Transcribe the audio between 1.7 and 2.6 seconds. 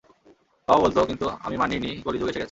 নি কলি যুগ এসে গেছে।